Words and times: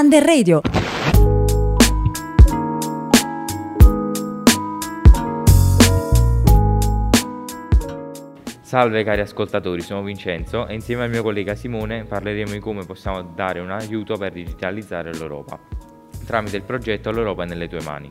Under 0.00 0.24
Radio. 0.24 0.62
Salve 8.62 9.04
cari 9.04 9.20
ascoltatori, 9.20 9.82
sono 9.82 10.02
Vincenzo 10.02 10.66
e 10.66 10.72
insieme 10.72 11.02
al 11.02 11.10
mio 11.10 11.22
collega 11.22 11.54
Simone 11.54 12.04
parleremo 12.04 12.52
di 12.52 12.60
come 12.60 12.86
possiamo 12.86 13.20
dare 13.20 13.60
un 13.60 13.70
aiuto 13.70 14.16
per 14.16 14.32
digitalizzare 14.32 15.12
l'Europa 15.12 15.58
tramite 16.30 16.56
il 16.56 16.62
progetto 16.62 17.10
L'Europa 17.10 17.42
è 17.42 17.46
nelle 17.46 17.66
tue 17.66 17.82
mani. 17.82 18.08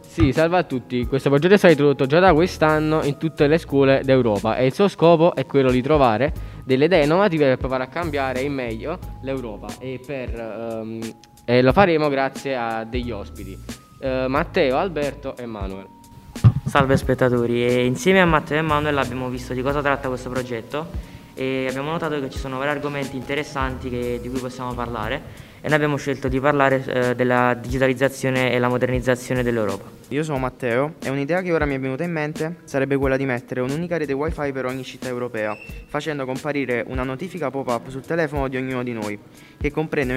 Sì, 0.00 0.32
salve 0.32 0.56
a 0.56 0.62
tutti. 0.62 1.06
Questo 1.06 1.28
progetto 1.28 1.54
è 1.54 1.56
stato 1.56 1.72
introdotto 1.72 2.06
già 2.06 2.18
da 2.18 2.32
quest'anno 2.32 3.02
in 3.04 3.18
tutte 3.18 3.46
le 3.46 3.58
scuole 3.58 4.00
d'Europa 4.02 4.56
e 4.56 4.66
il 4.66 4.72
suo 4.72 4.88
scopo 4.88 5.34
è 5.34 5.44
quello 5.44 5.70
di 5.70 5.82
trovare 5.82 6.32
delle 6.64 6.86
idee 6.86 7.04
innovative 7.04 7.46
per 7.46 7.56
provare 7.58 7.84
a 7.84 7.86
cambiare 7.88 8.40
in 8.40 8.52
meglio 8.52 8.98
l'Europa 9.22 9.68
e, 9.78 10.00
per, 10.04 10.78
um, 10.80 11.00
e 11.44 11.62
lo 11.62 11.72
faremo 11.72 12.08
grazie 12.08 12.56
a 12.56 12.84
degli 12.84 13.10
ospiti, 13.10 13.58
uh, 14.00 14.26
Matteo, 14.26 14.76
Alberto 14.76 15.36
e 15.36 15.46
Manuel. 15.46 15.86
Salve 16.64 16.96
spettatori, 16.96 17.64
e 17.66 17.84
insieme 17.84 18.20
a 18.20 18.24
Matteo 18.24 18.58
e 18.58 18.62
Manuel 18.62 18.96
abbiamo 18.96 19.28
visto 19.28 19.52
di 19.52 19.62
cosa 19.62 19.82
tratta 19.82 20.08
questo 20.08 20.30
progetto 20.30 20.86
e 21.34 21.66
abbiamo 21.68 21.90
notato 21.90 22.20
che 22.20 22.30
ci 22.30 22.38
sono 22.38 22.58
vari 22.58 22.70
argomenti 22.70 23.16
interessanti 23.16 23.88
che, 23.88 24.18
di 24.20 24.28
cui 24.28 24.40
possiamo 24.40 24.74
parlare 24.74 25.50
e 25.60 25.66
noi 25.68 25.74
abbiamo 25.74 25.96
scelto 25.96 26.26
di 26.26 26.40
parlare 26.40 26.84
eh, 26.84 27.14
della 27.14 27.54
digitalizzazione 27.54 28.52
e 28.52 28.58
la 28.58 28.68
modernizzazione 28.68 29.44
dell'Europa. 29.44 29.88
Io 30.08 30.24
sono 30.24 30.38
Matteo 30.38 30.94
e 31.00 31.08
un'idea 31.08 31.40
che 31.40 31.52
ora 31.52 31.64
mi 31.64 31.76
è 31.76 31.80
venuta 31.80 32.02
in 32.02 32.10
mente 32.10 32.56
sarebbe 32.64 32.96
quella 32.96 33.16
di 33.16 33.24
mettere 33.24 33.60
un'unica 33.60 33.96
rete 33.96 34.12
wifi 34.12 34.52
per 34.52 34.66
ogni 34.66 34.82
città 34.82 35.08
europea, 35.08 35.56
facendo 35.86 36.24
comparire 36.24 36.84
una 36.88 37.04
notifica 37.04 37.50
pop-up 37.50 37.88
sul 37.88 38.02
telefono 38.02 38.48
di 38.48 38.56
ognuno 38.56 38.82
di 38.82 38.92
noi, 38.92 39.18
che 39.56 39.70
comprende 39.70 40.14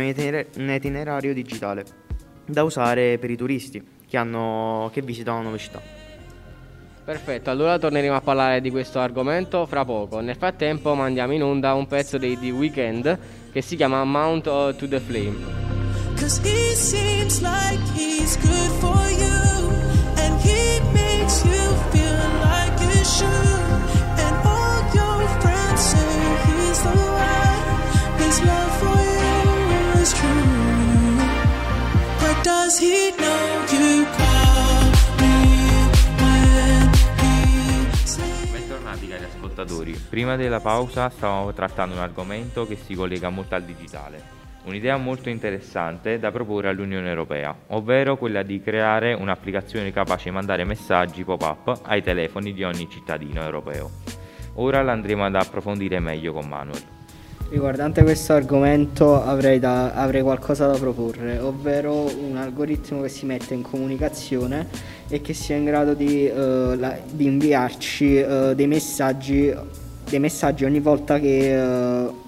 un 0.58 0.70
itinerario 0.72 1.34
digitale, 1.34 1.86
da 2.44 2.64
usare 2.64 3.18
per 3.20 3.30
i 3.30 3.38
turisti 3.38 3.82
che, 4.08 4.18
hanno, 4.18 4.90
che 4.92 5.02
visitano 5.02 5.44
nuove 5.44 5.60
città. 5.60 6.05
Perfetto, 7.06 7.52
allora 7.52 7.78
torneremo 7.78 8.16
a 8.16 8.22
parlare 8.22 8.62
di 8.62 8.72
questo 8.72 9.00
argomento 9.00 9.68
fra 9.68 9.86
poco. 9.86 10.22
Nel 10.22 10.36
frattempo 10.36 10.96
mandiamo 10.96 11.34
in 11.34 11.44
onda 11.44 11.76
un 11.76 11.86
pezzo 11.86 12.18
dei 12.18 12.36
The 12.40 12.50
Weeknd 12.50 13.20
che 13.52 13.62
si 13.62 13.76
chiama 13.76 14.04
Mount 14.04 14.46
to 14.76 14.88
the 14.88 15.00
Flame. 15.00 15.38
Cause 16.18 16.42
he 16.44 16.74
seems 16.74 17.42
like 17.42 17.80
he's 17.94 18.36
good 18.38 18.72
for 18.80 19.08
you 19.12 19.70
and 20.18 20.42
he 20.42 20.80
makes 20.94 21.44
you 21.46 21.76
feel 21.92 22.18
like 22.42 22.82
you 22.82 23.06
should 23.06 23.62
and 24.18 24.36
all 24.44 24.82
your 24.96 25.28
friends 25.42 25.82
say 25.82 26.00
he's 26.48 26.82
the 26.82 26.90
one 26.90 28.18
his 28.18 28.42
love 28.44 28.72
for 28.80 28.98
you 28.98 30.02
is 30.02 30.12
true 30.12 31.18
but 32.18 32.44
does 32.44 32.80
he 32.80 33.12
know 33.20 33.25
ascoltatori, 39.56 39.94
prima 40.10 40.36
della 40.36 40.60
pausa 40.60 41.10
stavamo 41.10 41.54
trattando 41.54 41.96
un 41.96 42.02
argomento 42.02 42.68
che 42.68 42.76
si 42.76 42.94
collega 42.94 43.30
molto 43.30 43.56
al 43.56 43.64
digitale, 43.64 44.22
un'idea 44.66 44.98
molto 44.98 45.30
interessante 45.30 46.20
da 46.20 46.32
proporre 46.32 46.68
all'Unione 46.68 47.08
Europea, 47.08 47.56
ovvero 47.68 48.18
quella 48.18 48.44
di 48.44 48.62
creare 48.62 49.14
un'applicazione 49.14 49.94
capace 49.94 50.30
di 50.30 50.36
mandare 50.36 50.66
messaggi 50.66 51.24
pop-up 51.24 51.82
ai 51.84 52.04
telefoni 52.04 52.54
di 52.54 52.64
ogni 52.64 52.90
cittadino 52.90 53.42
europeo. 53.42 53.90
Ora 54.56 54.82
l'andremo 54.82 55.26
ad 55.26 55.36
approfondire 55.36 56.00
meglio 56.00 56.34
con 56.34 56.48
Manuel. 56.48 56.84
Riguardante 57.48 58.02
questo 58.02 58.34
argomento 58.34 59.22
avrei, 59.22 59.60
da, 59.60 59.94
avrei, 59.94 60.24
qualcosa 60.24 60.66
da 60.66 60.78
proporre, 60.78 61.38
ovvero 61.38 61.94
un 61.94 62.38
algoritmo 62.38 63.02
che 63.02 63.10
si 63.10 63.26
mette 63.26 63.54
in 63.54 63.62
comunicazione 63.62 64.68
e 65.08 65.22
che 65.22 65.34
sia 65.34 65.56
in 65.56 65.64
grado 65.64 65.94
di, 65.94 66.28
uh, 66.28 66.76
la, 66.76 66.98
di 67.08 67.26
inviarci 67.26 68.16
uh, 68.16 68.54
dei, 68.56 68.66
messaggi, 68.66 69.54
dei, 70.10 70.20
messaggi, 70.20 70.66
ogni 70.66 70.80
volta 70.80 71.20
che, 71.20 71.56
uh, 71.56 72.22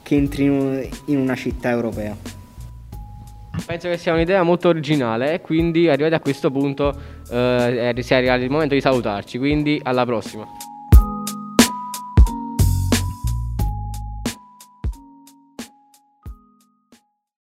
che 0.00 0.14
entri 0.14 0.44
in, 0.44 0.88
in 1.06 1.18
una 1.18 1.34
città 1.34 1.70
europea. 1.70 2.16
Penso 3.66 3.88
che 3.88 3.98
sia 3.98 4.12
un'idea 4.12 4.44
molto 4.44 4.68
originale 4.68 5.34
e 5.34 5.40
quindi 5.40 5.88
arrivati 5.88 6.14
a 6.14 6.20
questo 6.20 6.50
punto 6.50 6.94
eh, 7.30 7.94
si 7.98 8.12
è 8.12 8.16
arrivato 8.16 8.42
il 8.42 8.50
momento 8.50 8.74
di 8.74 8.80
salutarci, 8.80 9.38
quindi 9.38 9.78
alla 9.82 10.04
prossima. 10.04 10.46